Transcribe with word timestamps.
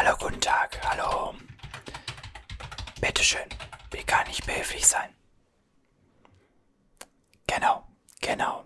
Hallo, 0.00 0.16
guten 0.16 0.40
Tag. 0.40 0.78
Hallo. 0.88 1.34
Bitteschön. 3.00 3.48
Wie 3.90 4.04
kann 4.04 4.30
ich 4.30 4.44
behilflich 4.44 4.86
sein? 4.86 5.12
Genau, 7.48 7.84
genau. 8.20 8.64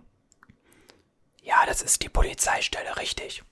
Ja, 1.40 1.64
das 1.64 1.80
ist 1.80 2.02
die 2.02 2.10
Polizeistelle, 2.10 2.98
richtig. 2.98 3.42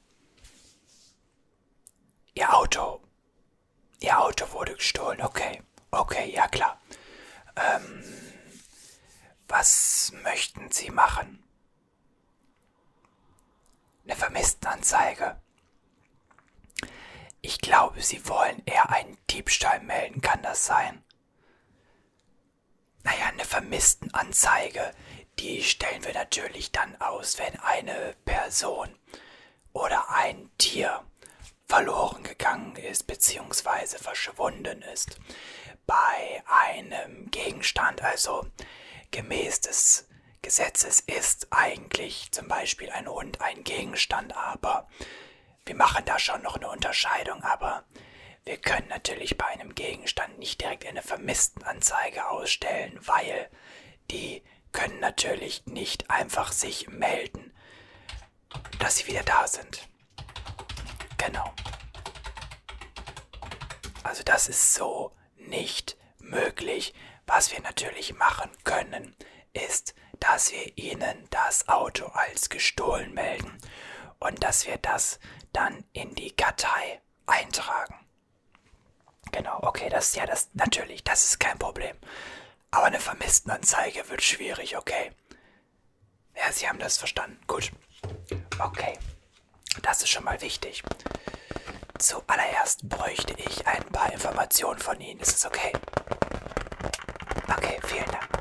Ihr 2.35 2.55
Auto. 2.55 3.01
Ihr 4.01 4.21
Auto 4.21 4.53
wurde 4.53 4.75
gestohlen, 4.75 5.23
okay. 5.23 5.63
Okay, 5.91 6.31
ja 6.35 6.49
klar. 6.49 6.79
Ähm, 7.57 8.05
was 9.49 10.13
möchten 10.23 10.71
Sie 10.71 10.91
machen? 10.91 11.43
Eine 14.05 14.17
Vermisstenanzeige. 14.17 15.41
Ich 17.43 17.61
glaube, 17.61 18.03
Sie 18.03 18.29
wollen 18.29 18.63
eher 18.67 18.91
einen 18.91 19.17
Diebstahl 19.31 19.81
melden, 19.81 20.21
kann 20.21 20.43
das 20.43 20.67
sein? 20.67 21.03
Naja, 23.03 23.27
eine 23.27 23.45
Vermisstenanzeige, 23.45 24.93
die 25.39 25.63
stellen 25.63 26.05
wir 26.05 26.13
natürlich 26.13 26.71
dann 26.71 27.01
aus, 27.01 27.39
wenn 27.39 27.59
eine 27.61 28.15
Person 28.27 28.95
oder 29.73 30.11
ein 30.11 30.51
Tier 30.59 31.03
verloren 31.67 32.23
gegangen 32.25 32.77
ist 32.77 33.07
bzw. 33.07 33.97
verschwunden 33.97 34.83
ist. 34.83 35.19
Bei 35.87 36.43
einem 36.47 37.31
Gegenstand, 37.31 38.03
also 38.03 38.47
gemäß 39.13 39.61
des 39.63 40.09
Gesetzes, 40.43 41.01
ist 41.01 41.47
eigentlich 41.51 42.33
zum 42.33 42.49
Beispiel 42.49 42.91
ein 42.91 43.09
Hund 43.09 43.41
ein 43.41 43.65
Gegenstand, 43.65 44.37
aber 44.37 44.89
wir 45.67 45.75
machen 45.75 46.05
da 46.05 46.19
schon 46.19 46.43
noch 46.43 46.57
eine 46.57 46.69
Unterscheidung, 46.69 47.43
aber 47.43 47.85
wir 48.45 48.57
können 48.57 48.89
natürlich 48.89 49.37
bei 49.37 49.47
einem 49.47 49.75
Gegenstand 49.75 50.39
nicht 50.39 50.61
direkt 50.61 50.87
eine 50.87 51.03
Vermisstenanzeige 51.03 52.29
ausstellen, 52.29 52.99
weil 53.03 53.51
die 54.11 54.43
können 54.73 55.01
natürlich 55.01 55.67
nicht 55.67 56.11
einfach 56.11 56.53
sich 56.53 56.89
melden, 56.89 57.53
dass 58.79 58.97
sie 58.97 59.07
wieder 59.09 59.23
da 59.23 59.47
sind. 59.47 59.89
Genau. 61.19 61.53
Also 64.03 64.23
das 64.23 64.49
ist 64.49 64.75
so 64.75 65.15
nicht 65.37 65.97
möglich. 66.19 66.95
Was 67.27 67.53
wir 67.53 67.61
natürlich 67.61 68.15
machen 68.15 68.51
können, 68.65 69.15
ist, 69.53 69.95
dass 70.19 70.53
wir 70.53 70.77
ihnen 70.79 71.29
das 71.31 71.69
Auto 71.69 72.07
als 72.07 72.49
gestohlen 72.49 73.13
melden 73.15 73.59
und 74.21 74.43
dass 74.45 74.67
wir 74.67 74.79
das 74.79 75.19
dann 75.53 75.85
in 75.93 76.15
die 76.15 76.31
Kartei 76.31 77.01
eintragen. 77.27 77.95
Genau, 79.33 79.59
okay, 79.63 79.89
das 79.89 80.15
ja 80.15 80.27
das, 80.27 80.51
natürlich, 80.55 81.05
das 81.05 81.25
ist 81.25 81.41
kein 81.41 81.59
Problem. 81.59 81.97
Aber 82.71 82.87
eine 82.87 83.01
Vermisstenanzeige 83.01 84.09
wird 84.09 84.23
schwierig, 84.23 84.77
okay. 84.77 85.13
Ja, 86.37 86.53
Sie 86.53 86.69
haben 86.69 86.79
das 86.79 86.97
verstanden. 86.97 87.41
Gut. 87.47 87.73
Okay. 88.59 88.99
Das 89.83 90.03
ist 90.03 90.09
schon 90.09 90.25
mal 90.25 90.41
wichtig. 90.41 90.83
Zuallererst 91.99 92.89
bräuchte 92.89 93.35
ich 93.37 93.67
ein 93.67 93.85
paar 93.87 94.13
Informationen 94.13 94.81
von 94.81 95.01
Ihnen. 95.01 95.21
Ist 95.21 95.37
es 95.37 95.47
okay? 95.47 95.73
Okay, 97.49 97.79
vielen 97.87 98.07
Dank. 98.07 98.40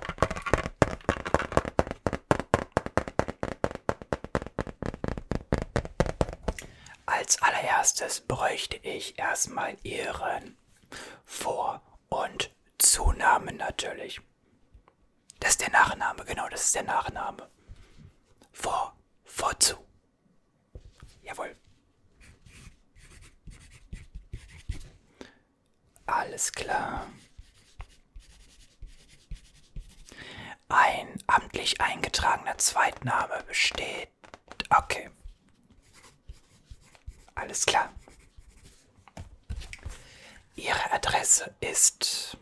Als 7.29 7.43
allererstes 7.43 8.21
bräuchte 8.21 8.77
ich 8.77 9.19
erstmal 9.19 9.77
Ihren 9.83 10.57
Vor- 11.25 11.79
und 12.09 12.51
Zunamen 12.79 13.55
natürlich. 13.55 14.19
Das 15.39 15.51
ist 15.51 15.61
der 15.61 15.69
Nachname, 15.69 16.25
genau, 16.25 16.49
das 16.49 16.63
ist 16.63 16.73
der 16.73 16.81
Nachname. 16.81 17.47
Vor, 18.51 18.97
vorzu. 19.25 19.77
Jawohl. 21.21 21.55
Alles 26.07 26.51
klar. 26.51 27.05
Ein 30.67 31.23
amtlich 31.27 31.79
eingetragener 31.79 32.57
Zweitname 32.57 33.43
besteht. 33.43 34.09
Okay. 34.71 35.11
Alles 37.49 37.65
klar. 37.65 37.91
Ihre 40.55 40.91
Adresse 40.91 41.55
ist 41.61 42.37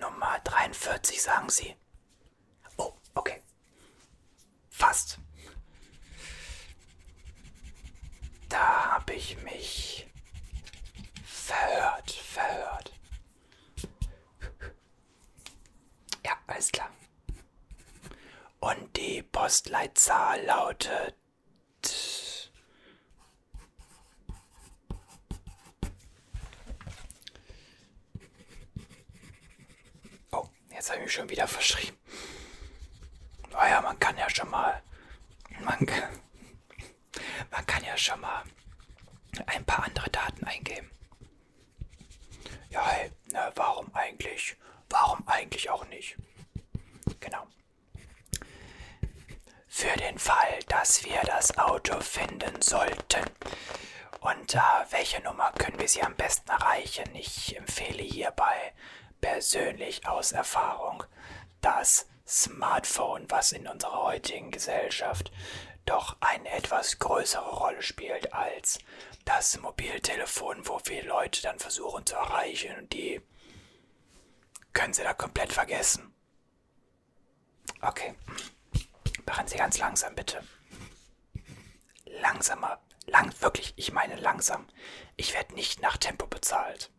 Nummer 0.00 0.40
43, 0.40 1.22
sagen 1.22 1.48
Sie. 1.48 1.76
Oh, 2.78 2.92
okay. 3.14 3.44
Fast. 4.68 5.20
Da 8.48 8.94
habe 8.94 9.14
ich 9.14 9.40
mich 9.44 10.08
verhört, 11.24 12.10
verhört. 12.10 12.92
Ja, 16.24 16.36
alles 16.48 16.72
klar. 16.72 16.90
Und 18.60 18.96
die 18.96 19.22
Postleitzahl 19.22 20.44
lautet. 20.44 21.14
Oh, 30.32 30.48
jetzt 30.70 30.90
habe 30.90 30.98
ich 30.98 31.04
mich 31.04 31.12
schon 31.12 31.28
wieder 31.30 31.37
verschrieben. 31.48 31.96
Naja, 33.50 33.80
man 33.80 33.98
kann 33.98 34.16
ja 34.16 34.28
schon 34.30 34.50
mal. 34.50 34.82
Man, 35.60 35.86
man 37.50 37.66
kann 37.66 37.84
ja 37.84 37.96
schon 37.96 38.20
mal 38.20 38.42
ein 39.46 39.64
paar 39.64 39.84
andere 39.84 40.08
Daten 40.10 40.44
eingeben. 40.44 40.90
Ja, 42.70 42.86
hey, 42.86 43.10
na, 43.32 43.50
warum 43.56 43.92
eigentlich? 43.94 44.56
Warum 44.90 45.26
eigentlich 45.26 45.68
auch 45.70 45.86
nicht? 45.86 46.16
Genau. 47.20 47.46
Für 49.68 49.96
den 49.96 50.18
Fall, 50.18 50.58
dass 50.68 51.04
wir 51.04 51.20
das 51.24 51.56
Auto 51.58 52.00
finden 52.00 52.60
sollten. 52.62 53.24
Unter 54.20 54.86
welche 54.90 55.22
Nummer 55.22 55.52
können 55.52 55.78
wir 55.78 55.88
Sie 55.88 56.02
am 56.02 56.14
besten 56.16 56.50
erreichen? 56.50 57.14
Ich 57.14 57.56
empfehle 57.56 58.02
hierbei 58.02 58.72
persönlich 59.20 60.06
aus 60.06 60.32
Erfahrung 60.32 61.04
das 61.60 62.06
Smartphone, 62.26 63.30
was 63.30 63.52
in 63.52 63.66
unserer 63.66 64.02
heutigen 64.02 64.50
Gesellschaft 64.50 65.32
doch 65.86 66.16
eine 66.20 66.50
etwas 66.50 66.98
größere 66.98 67.50
Rolle 67.56 67.82
spielt 67.82 68.34
als 68.34 68.78
das 69.24 69.58
Mobiltelefon, 69.58 70.66
wo 70.68 70.80
wir 70.84 71.04
Leute 71.04 71.42
dann 71.42 71.58
versuchen 71.58 72.04
zu 72.04 72.14
erreichen 72.16 72.76
und 72.78 72.92
die 72.92 73.20
können 74.72 74.92
Sie 74.92 75.02
da 75.02 75.14
komplett 75.14 75.52
vergessen. 75.52 76.14
Okay. 77.80 78.14
Machen 79.26 79.46
Sie 79.46 79.56
ganz 79.56 79.78
langsam, 79.78 80.14
bitte. 80.14 80.42
Langsamer. 82.04 82.80
Lang, 83.06 83.32
wirklich, 83.40 83.72
ich 83.76 83.92
meine 83.92 84.16
langsam. 84.16 84.66
Ich 85.16 85.32
werde 85.34 85.54
nicht 85.54 85.80
nach 85.80 85.96
Tempo 85.96 86.26
bezahlt. 86.26 86.90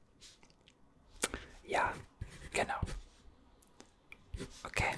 Ja, 1.63 1.93
genau. 2.51 2.79
Okay. 4.63 4.95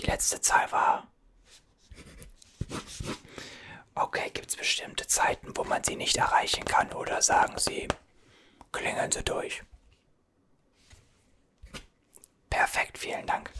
Die 0.00 0.06
letzte 0.06 0.40
Zahl 0.40 0.70
war. 0.72 1.06
Okay, 3.94 4.30
gibt 4.32 4.48
es 4.48 4.56
bestimmte 4.56 5.06
Zeiten, 5.06 5.56
wo 5.56 5.64
man 5.64 5.84
sie 5.84 5.96
nicht 5.96 6.16
erreichen 6.16 6.64
kann 6.64 6.92
oder 6.92 7.20
sagen 7.20 7.58
Sie, 7.58 7.86
klingeln 8.72 9.12
Sie 9.12 9.22
durch. 9.22 9.62
Perfekt, 12.48 12.98
vielen 12.98 13.26
Dank. 13.26 13.50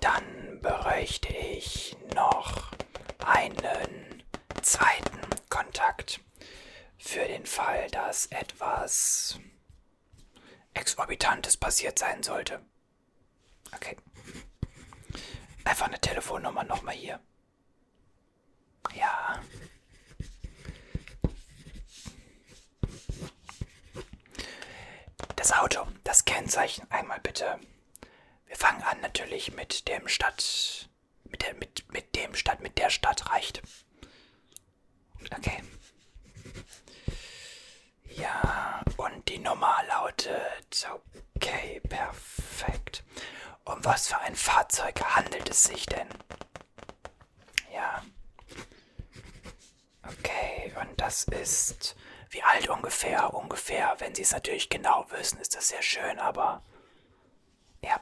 Dann 0.00 0.60
bräuchte 0.60 1.32
ich 1.32 1.96
noch 2.14 2.72
einen 3.24 4.22
zweiten 4.62 5.20
Kontakt 5.48 6.20
für 6.98 7.26
den 7.26 7.46
Fall, 7.46 7.88
dass 7.90 8.26
etwas 8.26 9.38
Exorbitantes 10.74 11.56
passiert 11.56 11.98
sein 11.98 12.22
sollte. 12.22 12.60
Okay. 13.74 13.96
Einfach 15.64 15.86
eine 15.86 16.00
Telefonnummer 16.00 16.64
nochmal 16.64 16.94
hier. 16.94 17.20
Ja. 18.94 19.42
Das 25.36 25.52
Auto, 25.52 25.86
das 26.04 26.24
Kennzeichen 26.24 26.88
einmal 26.90 27.20
bitte 27.20 27.58
Wir 28.46 28.56
fangen 28.56 28.82
an 28.82 29.00
natürlich 29.00 29.52
mit 29.54 29.88
dem 29.88 30.08
Stadt. 30.08 30.88
Mit, 31.24 31.42
der, 31.42 31.54
mit, 31.54 31.90
mit 31.92 32.14
dem 32.14 32.34
Stadt, 32.34 32.60
mit 32.60 32.76
der 32.78 32.90
Stadt 32.90 33.30
reicht. 33.30 33.62
Okay. 35.36 35.62
Ja, 38.16 38.82
und 38.98 39.28
die 39.28 39.38
Nummer 39.38 39.82
lautet. 39.88 40.61
Okay, 41.36 41.80
perfekt. 41.88 43.04
Um 43.64 43.84
was 43.84 44.08
für 44.08 44.18
ein 44.18 44.34
Fahrzeug 44.34 45.00
handelt 45.02 45.48
es 45.48 45.64
sich 45.64 45.86
denn? 45.86 46.08
Ja. 47.72 48.02
Okay, 50.02 50.72
und 50.80 51.00
das 51.00 51.24
ist. 51.24 51.96
Wie 52.30 52.42
alt 52.42 52.68
ungefähr? 52.68 53.34
Ungefähr. 53.34 53.94
Wenn 53.98 54.14
Sie 54.14 54.22
es 54.22 54.32
natürlich 54.32 54.68
genau 54.68 55.06
wissen, 55.10 55.38
ist 55.38 55.54
das 55.54 55.68
sehr 55.68 55.82
schön, 55.82 56.18
aber. 56.18 56.62
Ja. 57.84 58.00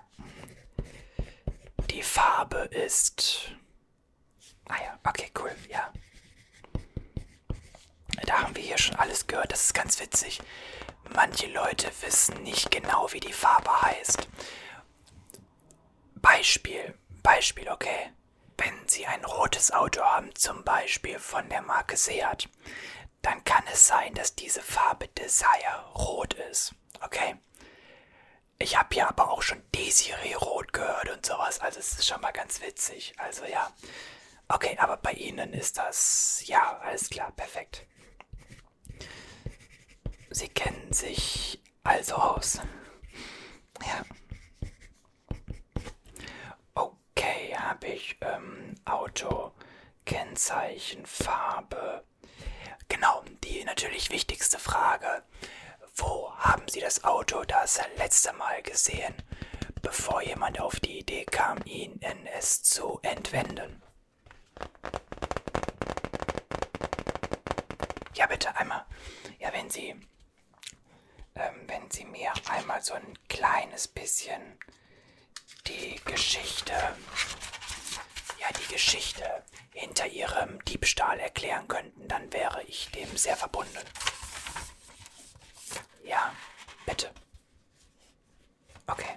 Die 1.90 2.02
Farbe 2.02 2.58
ist. 2.70 3.52
Ah 4.68 4.76
ja, 4.82 4.98
okay, 5.04 5.30
cool, 5.38 5.54
ja. 5.68 5.92
Da 8.26 8.42
haben 8.42 8.54
wir 8.54 8.62
hier 8.62 8.78
schon 8.78 8.94
alles 8.96 9.26
gehört, 9.26 9.50
das 9.52 9.64
ist 9.64 9.74
ganz 9.74 9.98
witzig. 9.98 10.40
Manche 11.14 11.48
Leute 11.48 11.90
wissen 12.02 12.42
nicht 12.42 12.70
genau, 12.70 13.12
wie 13.12 13.20
die 13.20 13.32
Farbe 13.32 13.82
heißt. 13.82 14.28
Beispiel, 16.14 16.98
Beispiel, 17.22 17.68
okay. 17.68 18.12
Wenn 18.56 18.86
Sie 18.86 19.06
ein 19.06 19.24
rotes 19.24 19.72
Auto 19.72 20.02
haben, 20.02 20.34
zum 20.34 20.62
Beispiel 20.64 21.18
von 21.18 21.48
der 21.48 21.62
Marke 21.62 21.96
Seat, 21.96 22.48
dann 23.22 23.42
kann 23.44 23.64
es 23.72 23.86
sein, 23.86 24.14
dass 24.14 24.34
diese 24.34 24.62
Farbe 24.62 25.08
Desire 25.08 25.84
rot 25.94 26.34
ist, 26.34 26.74
okay? 27.02 27.36
Ich 28.58 28.76
habe 28.78 28.94
ja 28.94 29.08
aber 29.08 29.30
auch 29.30 29.42
schon 29.42 29.62
Desiree 29.74 30.34
rot 30.34 30.72
gehört 30.72 31.08
und 31.10 31.24
sowas, 31.24 31.60
also 31.60 31.80
es 31.80 31.92
ist 31.92 32.06
schon 32.06 32.20
mal 32.20 32.32
ganz 32.32 32.60
witzig. 32.60 33.14
Also 33.16 33.44
ja. 33.46 33.72
Okay, 34.48 34.76
aber 34.78 34.96
bei 34.98 35.12
Ihnen 35.12 35.54
ist 35.54 35.78
das... 35.78 36.42
Ja, 36.46 36.78
alles 36.78 37.08
klar, 37.08 37.32
perfekt. 37.32 37.86
Sie 40.30 40.48
kennen 40.48 40.92
sich 40.92 41.60
also 41.82 42.14
aus. 42.14 42.60
Ja. 43.86 44.04
Okay, 46.74 47.54
habe 47.56 47.86
ich 47.88 48.16
ähm, 48.20 48.74
Auto, 48.84 49.52
Kennzeichen, 50.04 51.04
Farbe. 51.04 52.04
Genau, 52.88 53.24
die 53.44 53.64
natürlich 53.64 54.10
wichtigste 54.10 54.58
Frage. 54.58 55.22
Wo 55.96 56.32
haben 56.36 56.66
Sie 56.68 56.80
das 56.80 57.04
Auto 57.04 57.44
das 57.44 57.80
letzte 57.96 58.32
Mal 58.32 58.62
gesehen, 58.62 59.14
bevor 59.82 60.22
jemand 60.22 60.60
auf 60.60 60.78
die 60.80 61.00
Idee 61.00 61.24
kam, 61.24 61.58
Ihnen 61.64 62.00
es 62.38 62.62
zu 62.62 63.00
entwenden? 63.02 63.82
Ja, 68.14 68.26
bitte 68.26 68.54
einmal. 68.56 68.84
Ja, 69.38 69.52
wenn 69.52 69.70
Sie 69.70 69.94
wenn 71.90 71.96
Sie 71.96 72.04
mir 72.04 72.32
einmal 72.48 72.82
so 72.82 72.94
ein 72.94 73.18
kleines 73.28 73.88
bisschen 73.88 74.58
die 75.66 76.00
Geschichte, 76.04 76.72
ja, 78.38 78.46
die 78.58 78.72
Geschichte 78.72 79.24
hinter 79.72 80.06
Ihrem 80.06 80.64
Diebstahl 80.64 81.18
erklären 81.18 81.66
könnten, 81.68 82.06
dann 82.08 82.32
wäre 82.32 82.62
ich 82.64 82.90
dem 82.92 83.16
sehr 83.16 83.36
verbunden. 83.36 83.78
Ja, 86.04 86.32
bitte. 86.86 87.10
Okay. 88.86 89.16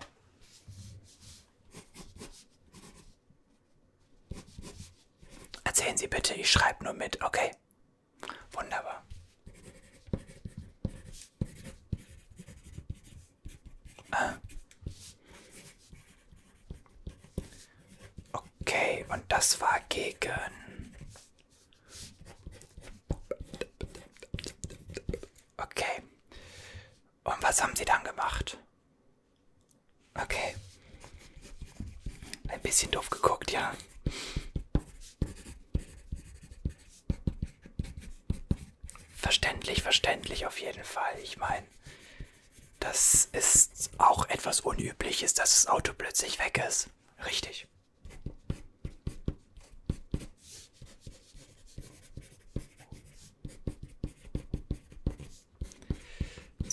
Erzählen 5.64 5.98
Sie 5.98 6.08
bitte, 6.08 6.34
ich 6.36 6.52
schreibe 6.52 6.84
nur 6.84 6.94
mit, 6.94 7.22
okay? 7.24 7.52
Wunderbar. 8.52 9.04
Okay, 18.32 19.03
und 19.14 19.24
das 19.32 19.62
war 19.62 19.80
gegen. 19.90 20.96
Okay. 25.56 26.02
Und 27.24 27.44
was 27.44 27.62
haben 27.62 27.76
Sie 27.76 27.86
dann 27.86 28.04
gemacht? 28.04 28.58
Okay. 30.16 30.56
Ein 32.48 32.62
bisschen 32.62 32.92
doof 32.92 33.10
geguckt, 33.10 33.52
ja. 33.52 33.76
Verständlich, 39.16 39.84
verständlich 39.84 40.46
auf 40.48 40.60
jeden 40.60 40.84
Fall. 40.84 41.18
Ich 41.22 41.38
meine, 41.38 41.66
das 42.80 43.26
ist 43.32 43.92
auch 44.00 44.28
etwas 44.28 44.60
Unübliches, 44.60 45.34
dass 45.34 45.52
das 45.52 45.68
Auto 45.68 45.94
plötzlich 45.94 46.40
weg 46.40 46.64
ist. 46.68 46.90
Richtig. 47.26 47.68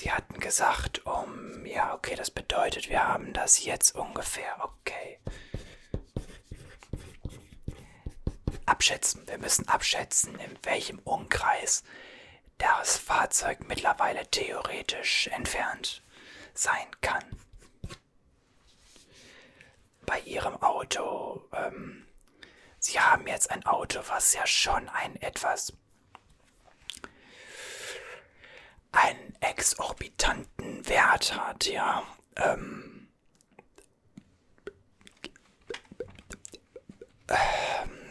Sie 0.01 0.11
hatten 0.11 0.41
gesagt, 0.41 1.05
um... 1.05 1.67
Ja, 1.67 1.90
okay, 2.01 2.17
das 2.17 2.31
bedeutet, 2.31 2.89
wir 2.89 3.07
haben 3.07 3.35
das 3.35 3.63
jetzt 3.63 3.95
ungefähr. 3.95 4.57
Okay. 4.61 5.19
Abschätzen. 8.65 9.29
Wir 9.29 9.37
müssen 9.37 9.69
abschätzen, 9.69 10.39
in 10.39 10.57
welchem 10.63 10.99
Umkreis 11.01 11.85
das 12.57 12.97
Fahrzeug 12.97 13.69
mittlerweile 13.69 14.27
theoretisch 14.31 15.27
entfernt 15.27 16.03
sein 16.55 16.87
kann. 17.03 17.25
Bei 20.07 20.21
Ihrem 20.21 20.57
Auto, 20.63 21.47
ähm, 21.53 22.07
Sie 22.79 22.99
haben 22.99 23.27
jetzt 23.27 23.51
ein 23.51 23.67
Auto, 23.67 24.01
was 24.09 24.33
ja 24.33 24.47
schon 24.47 24.89
ein 24.89 25.17
etwas 25.21 25.75
einen 28.93 29.35
exorbitanten 29.41 30.89
Wert 30.89 31.37
hat, 31.37 31.67
ja. 31.67 32.05
Ähm, 32.37 33.09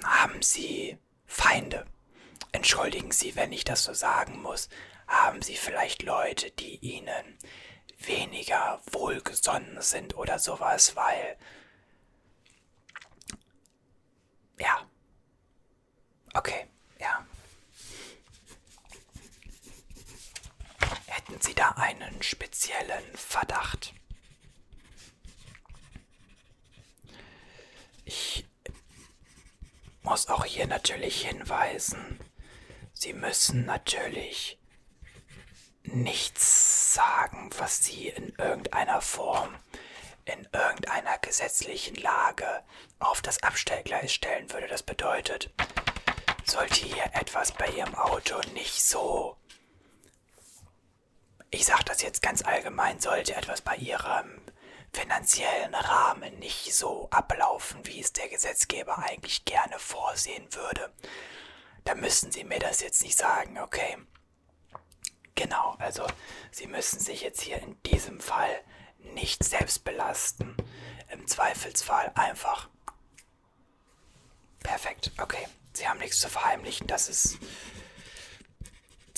haben 0.04 0.42
Sie 0.42 0.98
Feinde? 1.26 1.86
Entschuldigen 2.52 3.12
Sie, 3.12 3.36
wenn 3.36 3.52
ich 3.52 3.64
das 3.64 3.84
so 3.84 3.94
sagen 3.94 4.42
muss. 4.42 4.70
Haben 5.08 5.42
Sie 5.42 5.56
vielleicht 5.56 6.04
Leute, 6.04 6.52
die 6.52 6.78
Ihnen 6.78 7.38
weniger 7.98 8.82
wohlgesonnen 8.92 9.82
sind 9.82 10.16
oder 10.16 10.40
sowas, 10.40 10.96
weil... 10.96 11.38
Ja. 14.60 14.88
Okay, 16.34 16.68
ja. 17.00 17.26
Hätten 21.20 21.42
Sie 21.42 21.54
da 21.54 21.72
einen 21.72 22.24
speziellen 22.24 23.04
Verdacht? 23.14 23.94
Ich 28.06 28.46
muss 30.02 30.30
auch 30.30 30.46
hier 30.46 30.66
natürlich 30.66 31.28
hinweisen, 31.28 32.22
Sie 32.94 33.12
müssen 33.12 33.66
natürlich 33.66 34.60
nichts 35.84 36.94
sagen, 36.94 37.50
was 37.58 37.84
Sie 37.84 38.08
in 38.08 38.34
irgendeiner 38.38 39.02
Form, 39.02 39.54
in 40.24 40.48
irgendeiner 40.54 41.18
gesetzlichen 41.18 41.96
Lage 41.96 42.64
auf 43.00 43.22
das 43.22 43.44
Abstellgleis 43.44 44.14
stellen 44.14 44.50
würde. 44.54 44.68
Das 44.68 44.84
bedeutet, 44.84 45.54
sollte 46.46 46.86
hier 46.86 47.12
etwas 47.12 47.52
bei 47.52 47.68
Ihrem 47.68 47.96
Auto 47.96 48.40
nicht 48.54 48.82
so 48.82 49.36
ich 51.52 51.66
sage 51.66 51.84
das 51.86 52.02
jetzt 52.02 52.22
ganz 52.22 52.44
allgemein, 52.44 53.00
sollte 53.00 53.36
etwas 53.36 53.62
bei 53.62 53.76
Ihrem 53.76 54.42
finanziellen 54.94 55.76
Rahmen 55.76 56.40
nicht 56.40 56.74
so 56.74 57.08
ablaufen, 57.12 57.86
wie 57.86 58.00
es 58.00 58.14
der 58.14 58.28
Gesetzgeber 58.30 58.98
eigentlich 59.00 59.46
gerne 59.46 59.78
vorsehen 59.78 60.48
würde, 60.54 60.92
da 61.84 61.96
müssen 61.96 62.32
Sie 62.32 62.44
mir 62.44 62.60
das 62.60 62.82
jetzt 62.82 63.04
nicht 63.04 63.18
sagen, 63.18 63.58
okay? 63.60 63.98
Genau, 65.36 65.76
also 65.80 66.06
Sie 66.52 66.68
müssen 66.68 67.00
sich 67.00 67.22
jetzt 67.22 67.42
hier 67.42 67.62
in 67.62 67.82
diesem 67.84 68.20
Fall 68.20 68.64
nicht 69.00 69.44
selbst 69.44 69.84
belasten. 69.84 70.56
Im 71.12 71.26
Zweifelsfall 71.26 72.12
einfach. 72.16 72.70
Perfekt, 74.60 75.12
okay. 75.20 75.48
Sie 75.74 75.88
haben 75.88 76.00
nichts 76.00 76.20
zu 76.20 76.30
verheimlichen, 76.30 76.88
das 76.88 77.10
ist 77.10 77.38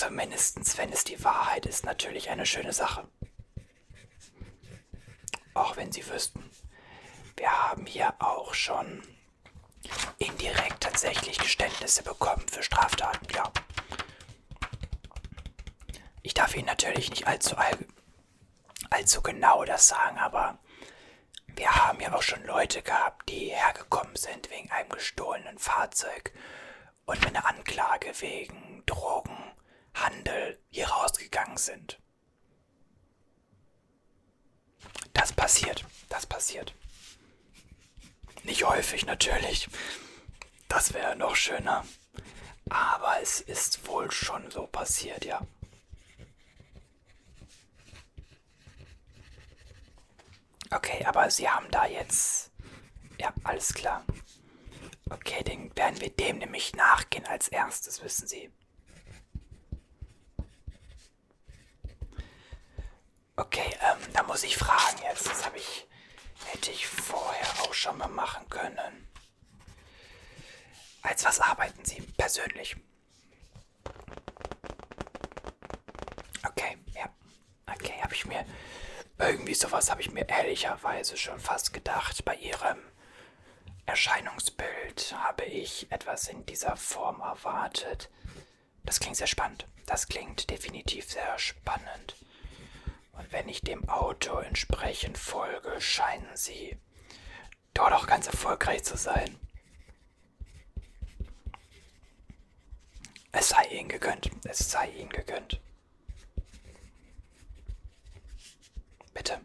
zumindest, 0.02 0.78
wenn 0.80 0.92
es 0.92 1.04
die 1.04 1.24
Wahrheit 1.24 1.68
ist, 1.68 1.86
natürlich 1.86 2.32
eine 2.32 2.48
schöne 2.48 2.74
Sache. 2.74 3.08
Auch 5.54 5.78
wenn 5.78 5.92
Sie 5.92 6.08
wüssten, 6.10 6.50
wir 7.38 7.52
haben 7.52 7.86
hier 7.86 8.16
auch 8.18 8.56
schon 8.56 9.04
indirekt 10.18 10.82
tatsächlich 10.82 11.38
Geständnisse 11.38 12.02
bekommen 12.02 12.48
für 12.48 12.64
Straftaten, 12.64 13.28
ja. 13.36 13.52
Ich 16.24 16.34
darf 16.34 16.56
Ihnen 16.56 16.66
natürlich 16.66 17.12
nicht 17.12 17.28
allzu, 17.28 17.56
all, 17.56 17.78
allzu 18.90 19.22
genau 19.22 19.66
das 19.66 19.88
sagen, 19.88 20.18
aber 20.18 20.58
wir 21.48 21.76
haben 21.76 22.00
ja 22.00 22.12
auch 22.14 22.24
schon 22.24 22.44
Leute 22.46 22.82
gehabt, 22.82 23.30
die 23.30 23.50
hergekommen 23.50 24.16
sind 24.16 24.50
wegen 24.50 24.72
einem 24.72 24.90
gestohlenen 24.90 25.60
Fahrzeug 25.60 26.34
und 27.06 27.24
mit 27.24 27.36
einer 27.36 27.46
Anklage 27.46 28.12
wegen 28.20 28.84
Drogenhandel 29.94 30.60
hier 30.70 30.88
rausgegangen 30.88 31.58
sind. 31.58 32.00
Das 35.14 35.34
passiert, 35.34 35.86
das 36.10 36.26
passiert. 36.26 36.74
Nicht 38.44 38.64
häufig 38.64 39.06
natürlich. 39.06 39.68
Das 40.68 40.94
wäre 40.94 41.16
noch 41.16 41.36
schöner. 41.36 41.86
Aber 42.70 43.22
es 43.22 43.42
ist 43.42 43.86
wohl 43.88 44.10
schon 44.12 44.50
so 44.50 44.66
passiert, 44.68 45.26
ja. 45.26 45.42
Okay, 50.72 51.04
aber 51.06 51.30
Sie 51.30 51.50
haben 51.50 51.70
da 51.70 51.86
jetzt... 51.86 52.52
Ja, 53.20 53.34
alles 53.44 53.74
klar. 53.74 54.06
Okay, 55.10 55.44
dann 55.44 55.76
werden 55.76 56.00
wir 56.00 56.10
dem 56.10 56.38
nämlich 56.38 56.74
nachgehen 56.74 57.26
als 57.28 57.50
erstes, 57.50 58.02
wissen 58.02 58.26
Sie. 58.28 58.50
Okay, 63.42 63.76
ähm, 63.82 63.98
da 64.14 64.22
muss 64.22 64.44
ich 64.44 64.56
fragen 64.56 65.02
jetzt. 65.02 65.26
Das 65.26 65.44
habe 65.44 65.58
ich, 65.58 65.88
hätte 66.46 66.70
ich 66.70 66.86
vorher 66.86 67.48
auch 67.64 67.74
schon 67.74 67.98
mal 67.98 68.08
machen 68.08 68.48
können. 68.50 69.08
Als 71.02 71.26
was 71.26 71.40
arbeiten 71.40 71.84
Sie 71.84 72.02
persönlich? 72.18 72.76
Okay, 76.48 76.78
ja. 76.94 77.10
Okay, 77.66 78.00
habe 78.04 78.14
ich 78.14 78.26
mir 78.26 78.46
irgendwie 79.18 79.56
sowas 79.56 79.90
habe 79.90 80.02
ich 80.02 80.12
mir 80.12 80.30
ehrlicherweise 80.30 81.18
schon 81.18 81.40
fast 81.40 81.74
gedacht. 81.74 82.24
Bei 82.24 82.36
Ihrem 82.36 82.78
Erscheinungsbild 83.88 85.16
habe 85.18 85.46
ich 85.46 85.92
etwas 85.92 86.28
in 86.28 86.46
dieser 86.46 86.76
Form 86.78 87.22
erwartet. 87.22 88.12
Das 88.84 89.00
klingt 89.00 89.18
sehr 89.18 89.26
spannend. 89.26 89.66
Das 89.88 90.08
klingt 90.08 90.52
definitiv 90.52 91.10
sehr 91.10 91.40
spannend. 91.40 92.16
Ich 93.52 93.60
dem 93.60 93.90
Auto 93.90 94.38
entsprechend 94.38 95.18
folge, 95.18 95.82
scheinen 95.82 96.38
Sie 96.38 96.78
dort 97.74 97.92
auch 97.92 98.08
ganz 98.08 98.26
erfolgreich 98.28 98.86
zu 98.86 98.96
sein. 98.96 99.38
Es 103.34 103.50
sei 103.50 103.66
Ihnen 103.66 103.90
gegönnt. 103.90 104.32
Es 104.46 104.72
sei 104.72 104.90
Ihnen 104.92 105.10
gegönnt. 105.10 105.60
Bitte. 109.14 109.42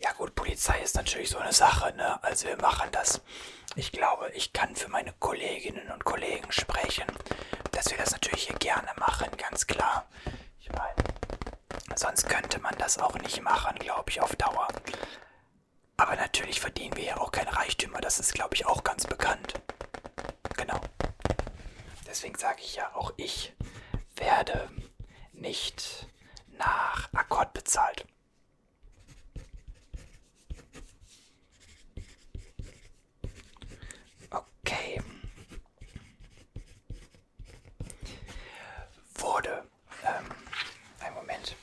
Ja 0.00 0.10
gut, 0.14 0.34
Polizei 0.34 0.82
ist 0.82 0.96
natürlich 0.96 1.30
so 1.30 1.38
eine 1.38 1.52
Sache, 1.52 1.94
ne? 1.94 2.20
Also 2.24 2.48
wir 2.48 2.56
machen 2.56 2.88
das. 2.90 3.22
Ich 3.76 3.92
glaube, 3.92 4.32
ich 4.34 4.52
kann 4.52 4.74
für 4.74 4.88
meine 4.88 5.12
Kolleginnen 5.20 5.92
und 5.92 6.04
Kollegen 6.04 6.50
sprechen, 6.50 7.06
dass 7.70 7.88
wir 7.88 7.98
das 7.98 8.10
natürlich 8.10 8.48
hier 8.48 8.58
gerne 8.58 8.90
machen, 8.96 9.28
ganz 9.36 9.68
klar. 9.68 10.08
Ich 10.58 10.72
meine, 10.72 11.09
sonst 12.00 12.28
könnte 12.28 12.58
man 12.60 12.74
das 12.78 12.98
auch 12.98 13.14
nicht 13.14 13.42
machen, 13.42 13.78
glaube 13.78 14.10
ich, 14.10 14.20
auf 14.20 14.34
Dauer. 14.36 14.68
Aber 15.96 16.16
natürlich 16.16 16.60
verdienen 16.60 16.96
wir 16.96 17.04
ja 17.04 17.16
auch 17.18 17.30
keine 17.30 17.54
Reichtümer, 17.54 18.00
das 18.00 18.18
ist, 18.18 18.34
glaube 18.34 18.54
ich, 18.54 18.66
auch 18.66 18.84
ganz 18.84 19.06
bekannt. 19.06 19.54
Genau. 20.56 20.80
Deswegen 22.06 22.36
sage 22.36 22.60
ich 22.60 22.76
ja, 22.76 22.94
auch 22.94 23.12
ich 23.16 23.54
werde 24.16 24.68
nicht 25.32 26.06
nach 26.58 27.08
Akkord 27.12 27.52
bezahlt. 27.52 28.06
Okay. 34.30 35.02
Wurde, 39.14 39.64
ähm, 40.04 40.24
ein 41.00 41.14
Moment. 41.14 41.56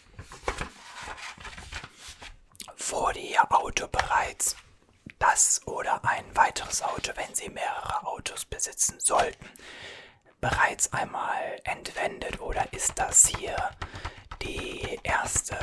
Wurde 2.89 3.19
Ihr 3.19 3.51
Auto 3.51 3.87
bereits 3.87 4.55
das 5.19 5.61
oder 5.67 6.03
weiteres 6.67 6.81
Auto, 6.81 7.11
wenn 7.15 7.33
Sie 7.33 7.49
mehrere 7.49 8.05
Autos 8.05 8.45
besitzen 8.45 8.99
sollten, 8.99 9.49
bereits 10.41 10.91
einmal 10.93 11.59
entwendet 11.63 12.39
oder 12.41 12.71
ist 12.73 12.93
das 12.99 13.27
hier 13.27 13.55
die 14.41 14.99
erste 15.03 15.57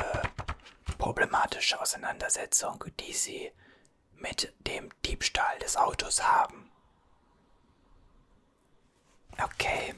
problematische 0.97 1.79
Auseinandersetzung, 1.79 2.83
die 2.99 3.13
Sie 3.13 3.51
mit 4.13 4.53
dem 4.59 4.89
Diebstahl 5.05 5.59
des 5.59 5.77
Autos 5.77 6.23
haben? 6.23 6.71
Okay, 9.37 9.93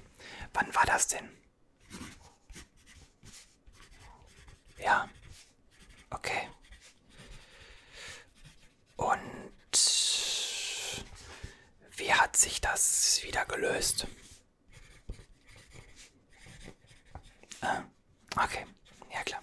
wann 0.53 0.73
war 0.75 0.85
das 0.85 1.07
denn? 1.07 1.29
Ja, 4.79 5.09
okay. 6.09 6.49
Und 8.97 9.37
wie 11.97 12.13
hat 12.13 12.36
sich 12.47 12.61
das 12.61 13.21
wieder 13.23 13.45
gelöst? 13.45 14.07
Ah, 17.59 17.83
okay, 18.41 18.65
ja 19.11 19.21
klar. 19.23 19.41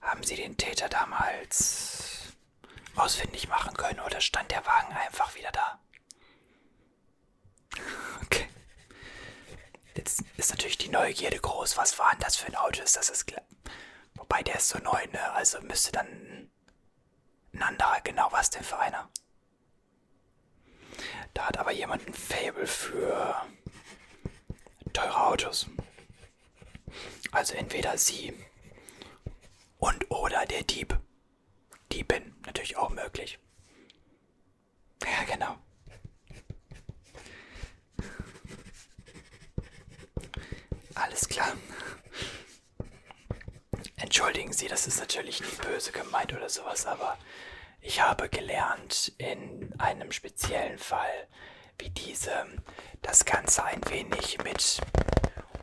Haben 0.00 0.24
Sie 0.24 0.34
den 0.34 0.56
Täter 0.56 0.88
damals 0.88 2.34
ausfindig 2.96 3.46
machen 3.46 3.74
können 3.76 4.00
oder 4.00 4.20
stand 4.20 4.50
der 4.50 4.66
Wagen 4.66 4.92
einfach 4.92 5.34
wieder 5.36 5.52
da? 5.52 5.80
Okay. 8.24 8.48
Jetzt 9.94 10.22
ist 10.36 10.50
natürlich 10.50 10.78
die 10.78 10.88
Neugierde 10.88 11.38
groß. 11.38 11.76
Was 11.76 11.98
war 11.98 12.10
denn 12.12 12.20
das 12.20 12.36
für 12.36 12.46
ein 12.46 12.56
Auto? 12.56 12.82
Ist 12.82 12.96
das 12.96 13.08
das? 13.08 13.24
Wobei 14.14 14.42
der 14.42 14.56
ist 14.56 14.68
so 14.68 14.78
neu, 14.78 15.06
ne? 15.12 15.32
Also 15.32 15.60
müsste 15.62 15.92
dann 15.92 16.29
ein 17.60 17.68
anderer. 17.68 18.00
Genau, 18.02 18.28
was 18.30 18.50
denn 18.50 18.64
für 18.64 18.78
einer? 18.78 19.08
Da 21.34 21.46
hat 21.46 21.58
aber 21.58 21.72
jemand 21.72 22.06
ein 22.06 22.14
Fable 22.14 22.66
für 22.66 23.36
teure 24.92 25.26
Autos. 25.26 25.66
Also 27.32 27.54
entweder 27.54 27.96
sie 27.96 28.34
und 29.78 30.10
oder 30.10 30.44
der 30.46 30.64
Dieb. 30.64 30.98
Diebin, 31.92 32.34
natürlich 32.44 32.76
auch 32.76 32.90
möglich. 32.90 33.38
Ja, 35.02 35.24
genau. 35.24 35.56
Alles 40.94 41.28
klar. 41.28 41.52
Entschuldigen 44.20 44.52
Sie, 44.52 44.68
das 44.68 44.86
ist 44.86 45.00
natürlich 45.00 45.40
nicht 45.40 45.62
böse 45.62 45.92
gemeint 45.92 46.34
oder 46.34 46.50
sowas, 46.50 46.84
aber 46.84 47.16
ich 47.80 48.02
habe 48.02 48.28
gelernt 48.28 49.14
in 49.16 49.72
einem 49.78 50.12
speziellen 50.12 50.76
Fall 50.76 51.26
wie 51.78 51.88
diesem 51.88 52.62
das 53.00 53.24
Ganze 53.24 53.64
ein 53.64 53.80
wenig 53.88 54.36
mit 54.44 54.82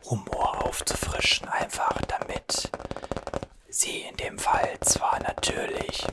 Humor 0.06 0.64
aufzufrischen, 0.64 1.48
einfach 1.48 2.02
damit 2.08 2.68
Sie 3.68 4.00
in 4.00 4.16
dem 4.16 4.40
Fall 4.40 4.76
zwar 4.80 5.22
natürlich 5.22 6.04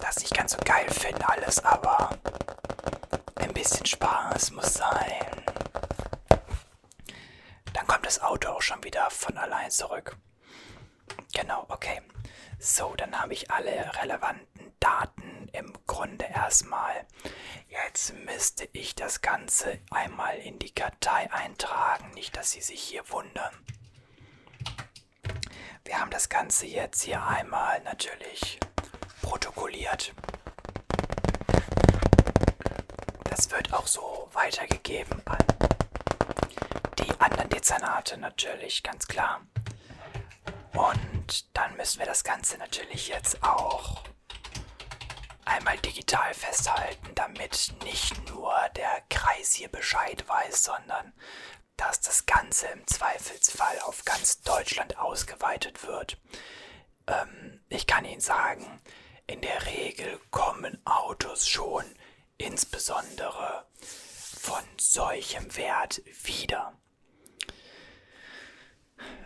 das 0.00 0.20
nicht 0.20 0.34
ganz 0.34 0.52
so 0.52 0.58
geil 0.64 0.88
finden 0.88 1.24
alles, 1.24 1.62
aber 1.62 2.16
ein 3.34 3.52
bisschen 3.52 3.84
Spaß 3.84 4.52
muss 4.52 4.72
sein. 4.72 5.44
Dann 7.74 7.86
kommt 7.86 8.06
das 8.06 8.18
Auto 8.22 8.48
auch 8.48 8.62
schon 8.62 8.82
wieder 8.82 9.10
von 9.10 9.36
allein 9.36 9.70
zurück. 9.70 10.16
Okay. 11.78 12.00
So, 12.58 12.94
dann 12.96 13.20
habe 13.20 13.34
ich 13.34 13.52
alle 13.52 13.70
relevanten 14.02 14.72
Daten 14.80 15.48
im 15.52 15.72
Grunde 15.86 16.24
erstmal. 16.24 17.06
Jetzt 17.68 18.14
müsste 18.14 18.68
ich 18.72 18.96
das 18.96 19.20
Ganze 19.20 19.78
einmal 19.92 20.36
in 20.38 20.58
die 20.58 20.72
Kartei 20.74 21.32
eintragen, 21.32 22.10
nicht 22.14 22.36
dass 22.36 22.50
Sie 22.50 22.60
sich 22.62 22.80
hier 22.82 23.08
wundern. 23.10 23.54
Wir 25.84 26.00
haben 26.00 26.10
das 26.10 26.28
Ganze 26.28 26.66
jetzt 26.66 27.02
hier 27.02 27.24
einmal 27.24 27.80
natürlich 27.84 28.58
protokolliert. 29.22 30.12
Das 33.30 33.52
wird 33.52 33.72
auch 33.72 33.86
so 33.86 34.28
weitergegeben 34.32 35.22
an 35.26 35.38
die 36.98 37.20
anderen 37.20 37.48
Dezernate 37.50 38.18
natürlich, 38.18 38.82
ganz 38.82 39.06
klar. 39.06 39.42
Und 40.78 41.56
dann 41.56 41.76
müssen 41.76 41.98
wir 41.98 42.06
das 42.06 42.22
Ganze 42.22 42.56
natürlich 42.56 43.08
jetzt 43.08 43.42
auch 43.42 44.04
einmal 45.44 45.76
digital 45.78 46.32
festhalten, 46.34 47.14
damit 47.16 47.74
nicht 47.82 48.30
nur 48.30 48.54
der 48.76 49.02
Kreis 49.10 49.54
hier 49.54 49.68
Bescheid 49.68 50.28
weiß, 50.28 50.62
sondern 50.62 51.12
dass 51.76 52.00
das 52.00 52.26
Ganze 52.26 52.68
im 52.68 52.86
Zweifelsfall 52.86 53.80
auf 53.80 54.04
ganz 54.04 54.42
Deutschland 54.42 54.98
ausgeweitet 54.98 55.84
wird. 55.84 56.16
Ähm, 57.08 57.60
ich 57.68 57.88
kann 57.88 58.04
Ihnen 58.04 58.20
sagen, 58.20 58.80
in 59.26 59.40
der 59.40 59.66
Regel 59.66 60.20
kommen 60.30 60.80
Autos 60.86 61.48
schon 61.48 61.84
insbesondere 62.36 63.66
von 64.40 64.62
solchem 64.78 65.56
Wert 65.56 66.02
wieder. 66.22 66.72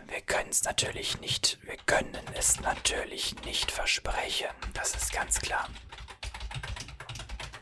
Wir 0.07 0.21
können 0.21 0.49
es 0.49 0.63
natürlich 0.63 1.19
nicht, 1.19 1.57
wir 1.63 1.77
können 1.85 2.25
es 2.35 2.59
natürlich 2.59 3.35
nicht 3.45 3.71
versprechen, 3.71 4.49
das 4.73 4.95
ist 4.95 5.11
ganz 5.11 5.39
klar. 5.39 5.67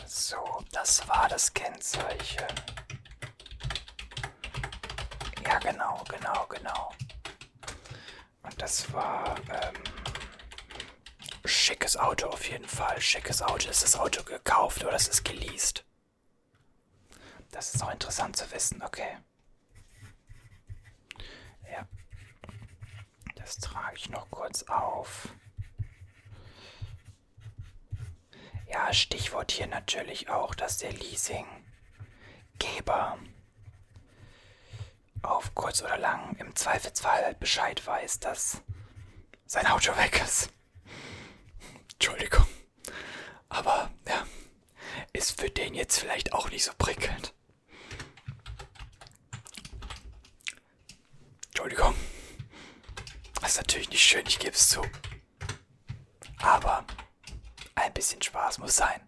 So, 0.06 0.64
das 0.72 1.08
war 1.08 1.28
das 1.30 1.54
Kennzeichen. 1.54 2.48
Ja, 5.46 5.60
genau, 5.60 6.04
genau, 6.10 6.46
genau. 6.48 6.94
Und 8.44 8.62
das 8.62 8.92
war 8.94 9.36
ähm, 9.50 9.84
schickes 11.46 11.98
Auto 11.98 12.28
auf 12.28 12.50
jeden 12.50 12.68
Fall. 12.68 13.00
Schickes 13.02 13.42
Auto. 13.42 13.70
Ist 13.70 13.84
das 13.84 13.98
Auto 13.98 14.24
gekauft 14.24 14.84
oder 14.84 14.96
ist 14.96 15.10
es 15.10 15.24
geleast? 15.24 15.84
Das 17.52 17.74
ist 17.74 17.84
auch 17.84 17.92
interessant 17.92 18.38
zu 18.38 18.50
wissen, 18.52 18.82
okay. 18.82 19.18
Ja. 21.70 21.88
Das 23.52 23.60
trage 23.60 23.98
ich 23.98 24.10
noch 24.10 24.32
kurz 24.32 24.64
auf. 24.64 25.28
Ja, 28.70 28.94
Stichwort 28.94 29.52
hier 29.52 29.68
natürlich 29.68 30.30
auch, 30.30 30.56
dass 30.56 30.78
der 30.78 30.94
Leasinggeber 30.94 31.60
auf 35.22 35.54
kurz 35.54 35.82
oder 35.82 35.98
lang 35.98 36.38
im 36.38 36.56
Zweifelsfall 36.56 37.36
Bescheid 37.42 37.86
weiß, 37.86 38.22
dass 38.22 38.62
sein 39.46 39.68
Auto 39.68 39.98
weg 39.98 40.22
ist. 40.24 40.50
Entschuldigung. 41.96 42.48
Aber 43.50 43.92
ja, 44.08 44.26
ist 45.12 45.42
für 45.42 45.50
den 45.50 45.74
jetzt 45.74 46.00
vielleicht 46.00 46.32
auch 46.32 46.50
nicht 46.50 46.64
so 46.64 46.72
prickelnd. 46.78 47.34
Entschuldigung. 51.48 51.94
Ist 53.52 53.58
natürlich 53.58 53.90
nicht 53.90 54.02
schön, 54.06 54.26
ich 54.26 54.40
gebe 54.40 54.54
es 54.54 54.70
zu. 54.70 54.82
Aber 56.42 56.86
ein 57.76 57.92
bisschen 57.92 58.22
Spaß 58.22 58.60
muss 58.60 58.78
sein. 58.78 59.02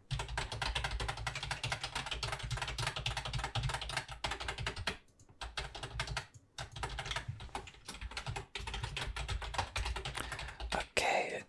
Okay. 10.76 11.46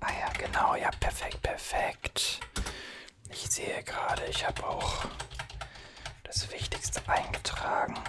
Ah 0.00 0.12
ja, 0.18 0.32
genau, 0.38 0.74
ja, 0.76 0.90
perfekt, 1.00 1.42
perfekt. 1.42 2.40
Ich 3.28 3.42
sehe 3.50 3.82
gerade, 3.84 4.24
ich 4.24 4.46
habe 4.46 4.66
auch 4.66 5.04
das 6.24 6.50
Wichtigste 6.50 7.06
eingetragen. 7.06 8.02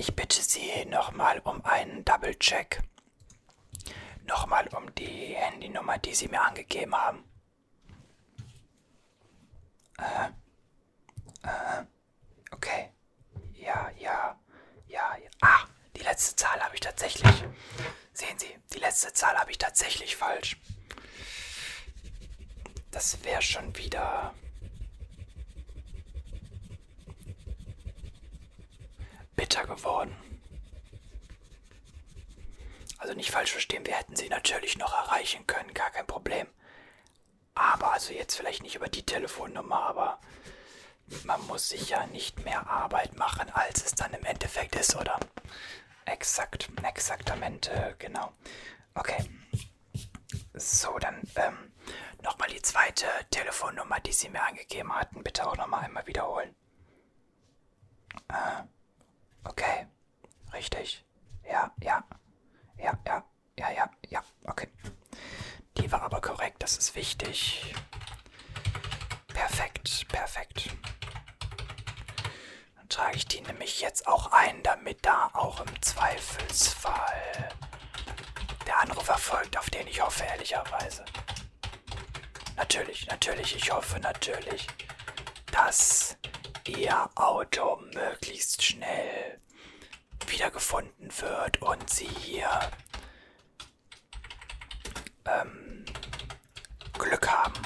Ich 0.00 0.16
bitte 0.16 0.40
Sie 0.40 0.86
nochmal 0.86 1.40
um 1.40 1.62
einen 1.62 2.06
Double-Check 2.06 2.80
nochmal 4.26 4.66
um 4.68 4.94
die 4.94 5.34
Handynummer, 5.36 5.98
die 5.98 6.14
Sie 6.14 6.28
mir 6.90 6.96
angegeben 6.96 6.96
haben. 6.96 7.24
Äh, 9.98 10.28
äh, 11.46 11.84
okay. 12.50 12.90
Ja, 13.54 13.90
ja, 13.98 14.38
ja, 14.86 15.16
ja. 15.16 15.30
Ah, 15.40 15.66
die 15.96 16.02
letzte 16.02 16.36
Zahl 16.36 16.60
habe 16.60 16.74
ich 16.74 16.80
tatsächlich. 16.80 17.44
Sehen 18.12 18.38
Sie, 18.38 18.54
die 18.72 18.78
letzte 18.78 19.12
Zahl 19.12 19.36
habe 19.36 19.50
ich 19.50 19.58
tatsächlich 19.58 20.16
falsch. 20.16 20.56
Das 22.90 23.22
wäre 23.24 23.42
schon 23.42 23.74
wieder... 23.76 24.34
bitter 29.36 29.64
geworden. 29.64 30.14
Also 32.98 33.14
nicht 33.14 33.30
falsch 33.30 33.52
verstehen, 33.52 33.86
wir 33.86 33.94
hätten 33.94 34.14
sie 34.14 34.28
natürlich 34.28 34.76
noch 34.76 34.92
erreichen 34.92 35.46
können, 35.46 35.72
gar 35.72 35.90
kein 35.90 36.06
Problem. 36.06 36.46
Aber 37.60 37.92
also 37.92 38.14
jetzt 38.14 38.36
vielleicht 38.36 38.62
nicht 38.62 38.76
über 38.76 38.88
die 38.88 39.04
Telefonnummer, 39.04 39.82
aber 39.82 40.18
man 41.24 41.46
muss 41.46 41.68
sich 41.68 41.90
ja 41.90 42.06
nicht 42.06 42.42
mehr 42.42 42.66
Arbeit 42.66 43.18
machen, 43.18 43.50
als 43.50 43.84
es 43.84 43.94
dann 43.94 44.14
im 44.14 44.24
Endeffekt 44.24 44.76
ist, 44.76 44.96
oder? 44.96 45.20
Exakt, 46.06 46.70
exaktamente, 46.82 47.96
genau. 47.98 48.32
Okay. 48.94 49.28
So, 50.54 50.98
dann 50.98 51.20
ähm, 51.36 51.72
nochmal 52.22 52.48
die 52.48 52.62
zweite 52.62 53.06
Telefonnummer, 53.30 54.00
die 54.00 54.12
Sie 54.12 54.30
mir 54.30 54.42
angegeben 54.42 54.94
hatten. 54.94 55.22
Bitte 55.22 55.46
auch 55.46 55.56
nochmal 55.56 55.84
einmal 55.84 56.06
wiederholen. 56.06 56.54
Äh, 58.28 58.62
okay. 59.44 59.86
Richtig. 60.54 61.04
Ja, 61.44 61.70
ja 61.82 62.04
ja, 62.78 62.98
ja, 63.04 63.24
ja, 63.58 63.70
ja, 63.70 63.90
ja, 64.08 64.24
okay. 64.46 64.68
War 65.90 66.02
aber 66.02 66.20
korrekt, 66.20 66.62
das 66.62 66.76
ist 66.76 66.94
wichtig. 66.94 67.74
Perfekt, 69.28 70.06
perfekt. 70.08 70.70
Dann 72.76 72.88
trage 72.88 73.16
ich 73.16 73.26
die 73.26 73.40
nämlich 73.40 73.80
jetzt 73.80 74.06
auch 74.06 74.30
ein, 74.32 74.62
damit 74.62 75.04
da 75.04 75.30
auch 75.32 75.60
im 75.60 75.82
Zweifelsfall 75.82 77.48
der 78.66 78.80
Anruf 78.80 79.08
erfolgt, 79.08 79.58
auf 79.58 79.68
den 79.70 79.86
ich 79.88 80.00
hoffe, 80.00 80.24
ehrlicherweise. 80.24 81.04
Natürlich, 82.56 83.06
natürlich, 83.08 83.56
ich 83.56 83.72
hoffe 83.72 83.98
natürlich, 83.98 84.66
dass 85.50 86.16
Ihr 86.66 87.10
Auto 87.16 87.80
möglichst 87.94 88.62
schnell 88.62 89.40
wiedergefunden 90.28 91.10
wird 91.20 91.60
und 91.62 91.90
sie 91.90 92.06
hier 92.06 92.48
ähm, 95.24 95.59
Glück 97.00 97.28
haben. 97.28 97.60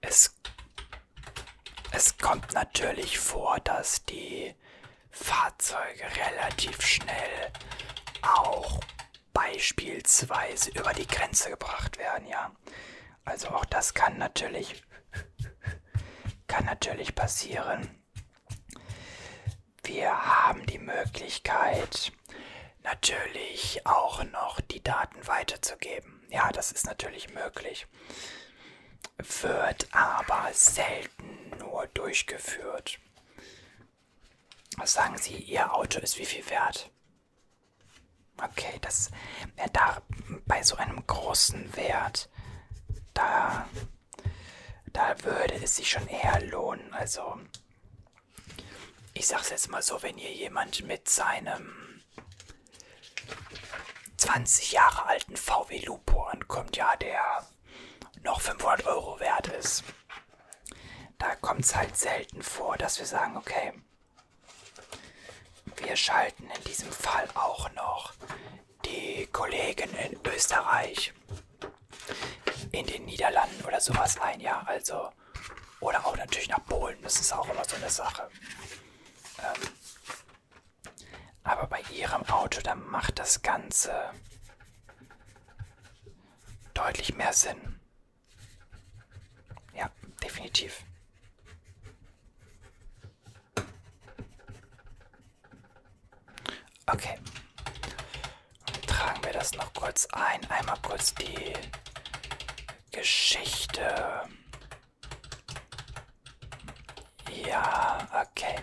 Es, 0.00 0.34
es 1.92 2.16
kommt 2.18 2.52
natürlich 2.52 3.18
vor, 3.18 3.58
dass 3.60 4.04
die 4.04 4.54
Fahrzeuge 5.10 6.04
relativ 6.16 6.80
schnell 6.82 7.52
auch 8.22 8.80
beispielsweise 9.32 10.70
über 10.70 10.92
die 10.92 11.06
Grenze 11.06 11.50
gebracht 11.50 11.98
werden, 11.98 12.26
ja. 12.26 12.50
Also 13.24 13.48
auch 13.48 13.64
das 13.64 13.94
kann 13.94 14.18
natürlich 14.18 14.82
kann 16.46 16.64
natürlich 16.64 17.14
passieren. 17.14 18.02
Wir 19.82 20.10
haben 20.10 20.64
die 20.66 20.78
Möglichkeit, 20.78 22.12
natürlich 22.82 23.84
auch 23.84 24.24
noch 24.24 24.60
die 24.60 24.82
Daten 24.82 25.26
weiterzugeben. 25.26 26.26
Ja, 26.30 26.50
das 26.52 26.72
ist 26.72 26.86
natürlich 26.86 27.32
möglich. 27.34 27.86
Wird 29.18 29.88
aber 29.92 30.50
selten 30.52 31.50
nur 31.58 31.86
durchgeführt. 31.88 32.98
Was 34.76 34.92
sagen 34.92 35.16
Sie, 35.18 35.36
Ihr 35.36 35.74
Auto 35.74 35.98
ist 36.00 36.18
wie 36.18 36.26
viel 36.26 36.48
wert? 36.50 36.90
Okay, 38.42 38.78
das 38.82 39.10
ja, 39.56 39.66
da 39.68 40.02
bei 40.44 40.62
so 40.62 40.76
einem 40.76 41.06
großen 41.06 41.74
Wert, 41.76 42.28
da, 43.14 43.66
da 44.92 45.22
würde 45.24 45.54
es 45.54 45.76
sich 45.76 45.90
schon 45.90 46.06
eher 46.08 46.42
lohnen. 46.42 46.92
Also 46.92 47.40
ich 49.14 49.26
sag's 49.26 49.48
jetzt 49.50 49.70
mal 49.70 49.82
so, 49.82 50.02
wenn 50.02 50.18
hier 50.18 50.32
jemand 50.32 50.84
mit 50.84 51.08
seinem 51.08 52.02
20 54.18 54.72
Jahre 54.72 55.06
alten 55.06 55.36
VW 55.36 55.78
Lupo 55.86 56.24
ankommt, 56.24 56.76
ja, 56.76 56.94
der 56.96 57.46
noch 58.22 58.40
500 58.40 58.86
Euro 58.86 59.18
wert 59.20 59.48
ist, 59.48 59.84
da 61.18 61.34
kommt 61.36 61.62
es 61.62 61.74
halt 61.74 61.96
selten 61.96 62.42
vor, 62.42 62.76
dass 62.76 62.98
wir 62.98 63.06
sagen, 63.06 63.36
okay, 63.36 63.72
wir 65.76 65.96
schalten 65.96 66.48
in 66.50 66.64
diesem 66.64 66.90
Fall 66.90 67.28
auch 67.34 67.70
noch 67.72 68.14
die 68.84 69.26
Kollegen 69.32 69.90
in 69.96 70.18
Österreich, 70.24 71.12
in 72.72 72.86
den 72.86 73.04
Niederlanden 73.04 73.64
oder 73.64 73.80
sowas 73.80 74.18
ein, 74.20 74.40
ja, 74.40 74.62
also, 74.66 75.10
oder 75.80 76.04
auch 76.06 76.16
natürlich 76.16 76.48
nach 76.48 76.64
Polen, 76.64 77.00
das 77.02 77.20
ist 77.20 77.32
auch 77.32 77.48
immer 77.48 77.64
so 77.64 77.76
eine 77.76 77.90
Sache. 77.90 78.28
Ähm, 79.38 79.68
aber 81.44 81.66
bei 81.66 81.80
Ihrem 81.92 82.24
Auto 82.24 82.60
dann 82.60 82.86
macht 82.88 83.18
das 83.18 83.42
Ganze 83.42 84.10
deutlich 86.74 87.14
mehr 87.14 87.32
Sinn. 87.32 87.75
Definitiv. 90.22 90.84
Okay. 96.86 97.18
Tragen 98.86 99.24
wir 99.24 99.32
das 99.32 99.52
noch 99.54 99.72
kurz 99.74 100.06
ein. 100.12 100.44
Einmal 100.50 100.78
kurz 100.82 101.14
die 101.14 101.52
Geschichte. 102.92 104.22
Ja, 107.44 108.08
okay. 108.12 108.56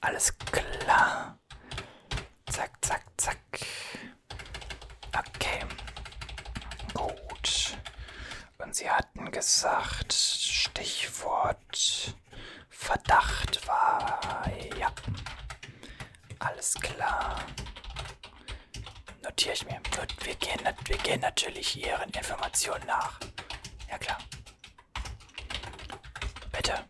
Alles 0.00 0.36
klar. 0.38 1.38
Zack, 2.50 2.70
zack, 2.84 3.04
zack. 3.16 3.38
Okay. 5.16 5.64
Gut. 6.92 7.78
Und 8.58 8.74
Sie 8.74 8.88
hatten 8.90 9.30
gesagt, 9.44 10.14
Stichwort 10.14 12.16
Verdacht 12.70 13.66
war. 13.66 14.48
Ja. 14.78 14.90
Alles 16.38 16.74
klar. 16.74 17.36
Notiere 19.22 19.52
ich 19.52 19.66
mir. 19.66 19.80
Wir 20.22 20.34
gehen, 20.36 20.60
wir 20.86 20.96
gehen 20.98 21.20
natürlich 21.20 21.76
Ihren 21.76 22.08
Informationen 22.10 22.86
nach. 22.86 23.20
Ja 23.90 23.98
klar. 23.98 24.18
Bitte. 26.50 26.82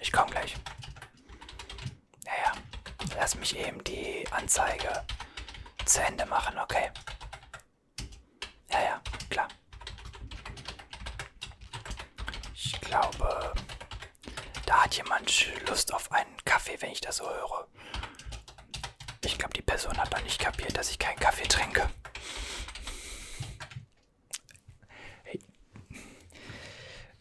Ich 0.00 0.10
komme 0.10 0.30
gleich. 0.30 0.54
Naja, 2.24 2.52
lass 3.14 3.34
mich 3.34 3.54
eben 3.58 3.84
die 3.84 4.26
Anzeige 4.30 5.04
zu 5.84 6.02
Ende 6.02 6.24
machen, 6.24 6.58
okay? 6.58 6.90
Ja, 8.70 8.82
ja, 8.82 9.02
klar. 9.28 9.48
Ich 12.54 12.77
glaube, 12.88 13.52
da 14.66 14.84
hat 14.84 14.94
jemand 14.94 15.46
Lust 15.68 15.92
auf 15.92 16.10
einen 16.12 16.36
Kaffee, 16.44 16.80
wenn 16.80 16.90
ich 16.90 17.00
das 17.00 17.16
so 17.16 17.28
höre. 17.28 17.68
Ich 19.24 19.38
glaube, 19.38 19.54
die 19.54 19.62
Person 19.62 19.96
hat 19.98 20.10
noch 20.12 20.22
nicht 20.22 20.40
kapiert, 20.40 20.76
dass 20.76 20.90
ich 20.90 20.98
keinen 20.98 21.18
Kaffee 21.18 21.46
trinke. 21.46 21.88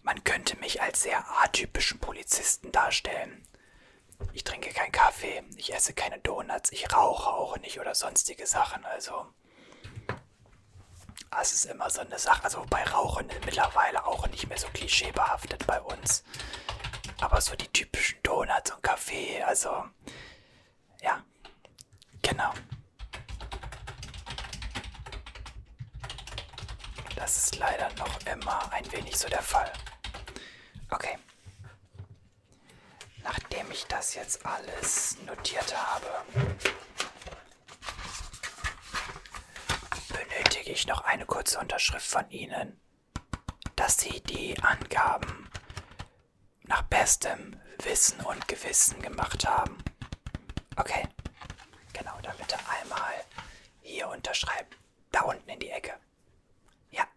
Man 0.01 0.23
könnte 0.23 0.58
mich 0.58 0.82
als 0.82 1.03
sehr 1.03 1.23
atypischen 1.43 1.99
Polizisten 1.99 2.71
darstellen. 2.71 3.45
Ich 4.34 4.45
trinke 4.45 4.69
keinen 4.69 4.93
Kaffee, 4.93 5.43
ich 5.58 5.73
esse 5.73 5.93
keine 5.93 6.17
Donuts, 6.19 6.71
ich 6.71 6.91
rauche 6.93 7.30
auch 7.30 7.58
nicht 7.58 7.80
oder 7.80 7.93
sonstige 7.93 8.47
Sachen. 8.47 8.86
Also, 8.86 9.27
es 11.41 11.54
ist 11.54 11.65
immer 11.65 11.89
so 11.89 12.02
eine 12.02 12.17
Sache. 12.19 12.43
Also 12.43 12.65
bei 12.69 12.84
Rauchen 12.84 13.28
mittlerweile 13.45 14.06
auch 14.06 14.28
nicht 14.28 14.47
mehr 14.47 14.58
so 14.58 14.67
klischeebehaftet 14.69 15.65
bei 15.67 15.80
uns. 15.82 16.23
Aber 17.21 17.41
so 17.41 17.56
die 17.56 17.67
typischen 17.67 18.21
Donuts 18.23 18.71
und 18.71 18.84
Kaffee, 18.84 19.41
also, 19.43 19.86
ja, 21.02 21.23
genau. 22.21 22.54
Das 27.15 27.38
ist 27.38 27.56
leider 27.58 27.89
noch 27.97 28.19
immer 28.26 28.71
ein 28.71 28.91
wenig 28.91 29.17
so 29.17 29.28
der 29.28 29.41
Fall. 29.41 29.71
Okay. 30.91 31.17
Nachdem 33.23 33.69
ich 33.71 33.86
das 33.88 34.13
jetzt 34.13 34.45
alles 34.45 35.17
notiert 35.26 35.76
habe, 35.76 36.08
ich 40.77 40.85
noch 40.85 41.01
eine 41.01 41.25
kurze 41.25 41.57
Unterschrift 41.59 42.05
von 42.05 42.29
Ihnen, 42.29 42.79
dass 43.75 43.97
Sie 43.97 44.21
die 44.21 44.61
Angaben 44.61 45.49
nach 46.63 46.83
bestem 46.83 47.59
Wissen 47.79 48.19
und 48.21 48.47
Gewissen 48.47 49.01
gemacht 49.01 49.47
haben. 49.47 49.83
Okay, 50.75 51.07
genau, 51.93 52.15
dann 52.21 52.37
bitte 52.37 52.57
einmal 52.69 53.13
hier 53.81 54.07
unterschreiben. 54.09 54.69
Da 55.11 55.21
unten 55.21 55.49
in 55.49 55.59
die 55.59 55.71
Ecke. 55.71 55.99
Ja. 56.91 57.07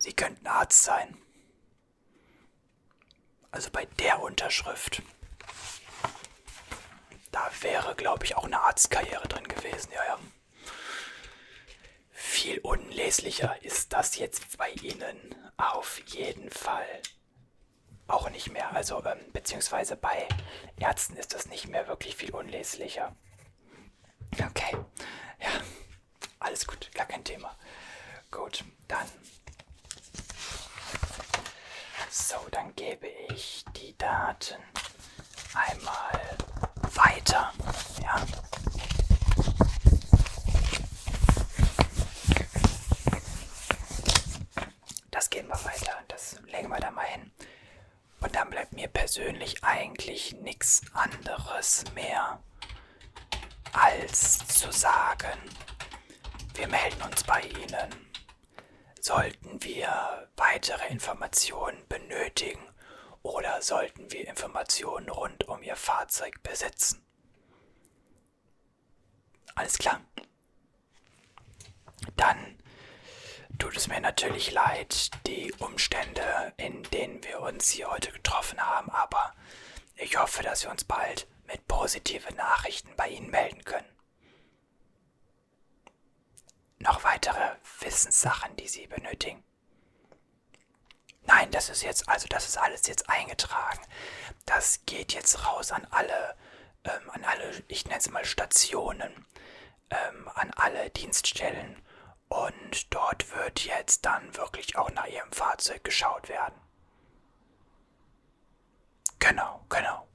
Sie 0.00 0.12
könnten 0.14 0.48
Arzt 0.48 0.82
sein. 0.82 1.16
Also 3.52 3.70
bei 3.70 3.84
der 4.00 4.20
Unterschrift. 4.20 5.00
Wäre, 7.60 7.94
glaube 7.94 8.24
ich, 8.24 8.36
auch 8.36 8.44
eine 8.44 8.60
Arztkarriere 8.60 9.28
drin 9.28 9.46
gewesen, 9.48 9.90
ja, 9.92 10.04
ja. 10.04 10.18
Viel 12.10 12.58
unleslicher 12.60 13.62
ist 13.62 13.92
das 13.92 14.16
jetzt 14.16 14.56
bei 14.58 14.70
Ihnen 14.70 15.34
auf 15.56 16.00
jeden 16.06 16.50
Fall 16.50 16.86
auch 18.06 18.28
nicht 18.30 18.50
mehr. 18.52 18.72
Also, 18.74 19.04
ähm, 19.04 19.18
beziehungsweise 19.32 19.96
bei 19.96 20.28
Ärzten 20.76 21.16
ist 21.16 21.34
das 21.34 21.46
nicht 21.46 21.68
mehr 21.68 21.88
wirklich 21.88 22.16
viel 22.16 22.30
unleslicher. 22.32 23.14
Okay, 24.32 24.76
ja, 25.40 25.50
alles 26.38 26.66
gut, 26.66 26.90
gar 26.94 27.06
kein 27.06 27.24
Thema. 27.24 27.56
Gut, 28.30 28.64
dann. 28.88 29.06
So, 32.10 32.36
dann 32.50 32.74
gebe 32.74 33.08
ich 33.08 33.64
die 33.76 33.96
Daten 33.96 34.62
einmal 35.54 36.20
weiter. 36.94 37.52
Ja. 38.02 38.26
Das 45.10 45.30
gehen 45.30 45.46
wir 45.46 45.64
weiter. 45.64 45.92
Das 46.08 46.36
legen 46.46 46.68
wir 46.68 46.78
da 46.78 46.90
mal 46.90 47.06
hin. 47.06 47.30
Und 48.20 48.34
dann 48.34 48.50
bleibt 48.50 48.72
mir 48.72 48.88
persönlich 48.88 49.62
eigentlich 49.62 50.34
nichts 50.40 50.82
anderes 50.94 51.84
mehr, 51.94 52.40
als 53.72 54.46
zu 54.46 54.70
sagen, 54.70 55.38
wir 56.54 56.68
melden 56.68 57.02
uns 57.02 57.24
bei 57.24 57.40
Ihnen. 57.40 58.06
Sollten 59.00 59.62
wir 59.64 60.28
weitere 60.36 60.86
Informationen 60.88 61.78
benötigen 61.88 62.60
oder 63.22 63.62
sollten 63.62 64.10
wir 64.10 64.26
Informationen 64.28 65.08
rund 65.08 65.48
um 65.48 65.62
Ihr 65.62 65.76
Fahrzeug 65.76 66.42
besitzen? 66.42 67.04
Alles 69.54 69.78
klar. 69.78 70.00
Dann 72.16 72.58
tut 73.58 73.76
es 73.76 73.88
mir 73.88 74.00
natürlich 74.00 74.50
leid, 74.50 75.10
die 75.26 75.52
Umstände, 75.58 76.52
in 76.56 76.82
denen 76.84 77.22
wir 77.24 77.40
uns 77.40 77.70
hier 77.70 77.90
heute 77.90 78.10
getroffen 78.10 78.60
haben, 78.60 78.90
aber 78.90 79.34
ich 79.96 80.18
hoffe, 80.18 80.42
dass 80.42 80.64
wir 80.64 80.70
uns 80.70 80.84
bald 80.84 81.28
mit 81.46 81.66
positiven 81.68 82.34
Nachrichten 82.36 82.90
bei 82.96 83.08
Ihnen 83.08 83.30
melden 83.30 83.62
können. 83.64 83.88
Noch 86.78 87.04
weitere 87.04 87.56
Wissenssachen, 87.80 88.56
die 88.56 88.66
Sie 88.66 88.86
benötigen? 88.86 89.44
Nein, 91.24 91.50
das 91.50 91.68
ist 91.68 91.82
jetzt, 91.82 92.08
also 92.08 92.26
das 92.28 92.48
ist 92.48 92.58
alles 92.58 92.86
jetzt 92.86 93.08
eingetragen. 93.08 93.80
Das 94.46 94.80
geht 94.86 95.12
jetzt 95.12 95.46
raus 95.46 95.72
an 95.72 95.86
alle, 95.90 96.36
ähm, 96.84 97.10
an 97.10 97.24
alle, 97.24 97.62
ich 97.68 97.84
nenne 97.86 97.98
es 97.98 98.10
mal 98.10 98.24
Stationen, 98.24 99.26
ähm, 99.90 100.28
an 100.34 100.50
alle 100.56 100.90
Dienststellen 100.90 101.80
und 102.28 102.92
dort 102.94 103.34
wird 103.36 103.60
jetzt 103.64 104.04
dann 104.04 104.36
wirklich 104.36 104.76
auch 104.76 104.90
nach 104.92 105.06
Ihrem 105.06 105.30
Fahrzeug 105.32 105.84
geschaut 105.84 106.28
werden. 106.28 106.54
Genau, 109.18 109.64
genau. 109.68 110.08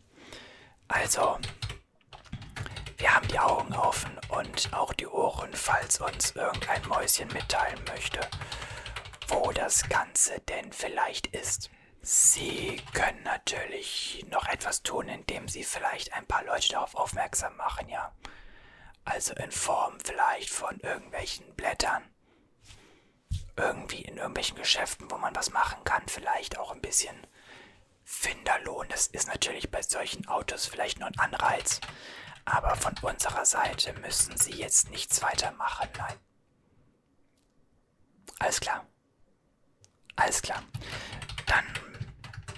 Also, 0.88 1.40
wir 2.98 3.14
haben 3.14 3.28
die 3.28 3.40
Augen 3.40 3.74
offen 3.76 4.20
und 4.30 4.74
auch 4.74 4.94
die 4.94 5.08
Ohren, 5.08 5.54
falls 5.54 6.02
uns 6.02 6.32
irgendein 6.32 6.86
Mäuschen 6.88 7.28
mitteilen 7.30 7.82
möchte, 7.86 8.20
wo 9.28 9.52
das 9.52 9.88
Ganze 9.90 10.40
denn 10.42 10.72
vielleicht 10.72 11.28
ist. 11.28 11.70
Sie 12.02 12.82
können 12.94 13.24
natürlich 13.24 14.26
noch 14.30 14.48
etwas 14.48 14.84
tun, 14.84 15.10
indem 15.10 15.48
Sie 15.48 15.64
vielleicht 15.64 16.14
ein 16.14 16.26
paar 16.26 16.44
Leute 16.46 16.70
darauf 16.70 16.96
aufmerksam 16.96 17.56
machen, 17.58 17.90
ja. 17.90 18.14
Also 19.04 19.34
in 19.34 19.52
Form 19.52 19.98
vielleicht 20.04 20.50
von 20.50 20.80
irgendwelchen 20.80 21.54
Blättern. 21.56 22.04
Irgendwie 23.56 24.02
in 24.02 24.18
irgendwelchen 24.18 24.58
Geschäften, 24.58 25.10
wo 25.10 25.18
man 25.18 25.36
was 25.36 25.52
machen 25.52 25.84
kann. 25.84 26.08
Vielleicht 26.08 26.58
auch 26.58 26.72
ein 26.72 26.82
bisschen 26.82 27.16
Finderlohn. 28.04 28.88
Das 28.90 29.08
ist 29.08 29.28
natürlich 29.28 29.72
bei 29.72 29.82
solchen 29.82 30.28
Autos 30.28 30.66
vielleicht 30.66 31.00
noch 31.00 31.08
ein 31.08 31.20
Anreiz. 31.20 31.82
Aber 32.46 32.76
von 32.78 32.96
unserer 33.02 33.46
Seite 33.46 33.94
müssen 33.94 34.38
Sie 34.38 34.54
jetzt 34.54 34.90
nichts 34.90 35.22
weitermachen, 35.22 35.90
nein. 35.98 36.16
Alles 38.40 38.60
klar. 38.62 38.86
Alles 40.18 40.42
klar. 40.42 40.62
Dann 41.46 41.66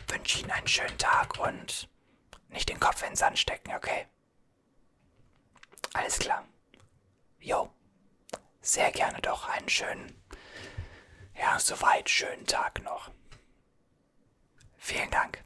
wünsche 0.08 0.38
ich 0.38 0.42
Ihnen 0.44 0.52
einen 0.52 0.68
schönen 0.68 0.98
Tag 0.98 1.38
und 1.40 1.88
nicht 2.50 2.68
den 2.70 2.80
Kopf 2.80 3.04
in 3.04 3.10
den 3.10 3.16
Sand 3.16 3.38
stecken, 3.38 3.74
okay? 3.76 4.08
Alles 5.94 6.18
klar. 6.18 6.46
Jo. 7.40 7.70
Sehr 8.62 8.92
gerne 8.92 9.20
doch 9.22 9.48
einen 9.48 9.70
schönen, 9.70 10.22
ja, 11.36 11.60
soweit 11.60 12.10
schönen 12.10 12.46
Tag 12.46 12.84
noch. 12.84 13.10
Vielen 14.78 15.10
Dank. 15.12 15.44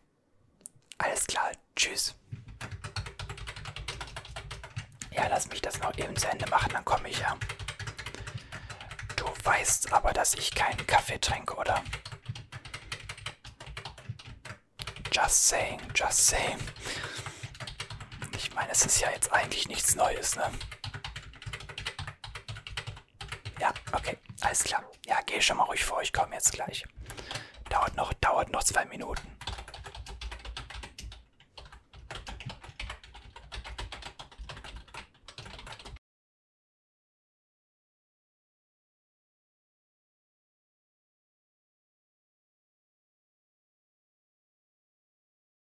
Alles 0.97 1.27
klar. 1.27 1.51
Tschüss. 1.75 2.15
Ja, 5.11 5.27
lass 5.27 5.47
mich 5.49 5.61
das 5.61 5.79
noch 5.79 5.95
eben 5.97 6.15
zu 6.15 6.27
Ende 6.27 6.49
machen, 6.49 6.71
dann 6.73 6.85
komme 6.85 7.09
ich 7.09 7.19
ja. 7.19 7.37
Du 9.23 9.45
weißt 9.45 9.93
aber, 9.93 10.11
dass 10.11 10.33
ich 10.33 10.51
keinen 10.53 10.85
Kaffee 10.85 11.17
trinke, 11.17 11.55
oder? 11.55 11.81
Just 15.13 15.47
saying, 15.47 15.79
just 15.95 16.27
saying. 16.27 16.59
Ich 18.35 18.53
meine, 18.53 18.71
es 18.71 18.85
ist 18.85 18.99
ja 18.99 19.09
jetzt 19.11 19.31
eigentlich 19.31 19.67
nichts 19.69 19.95
Neues, 19.95 20.35
ne? 20.35 20.51
Ja, 23.59 23.73
okay, 23.93 24.17
alles 24.41 24.63
klar. 24.65 24.83
Ja, 25.05 25.19
geh 25.25 25.39
schon 25.39 25.55
mal 25.57 25.63
ruhig 25.63 25.85
vor, 25.85 26.01
ich 26.01 26.11
komme 26.11 26.35
jetzt 26.35 26.51
gleich. 26.51 26.83
Dauert 27.69 27.95
noch, 27.95 28.11
dauert 28.15 28.49
noch 28.51 28.63
zwei 28.63 28.83
Minuten. 28.85 29.32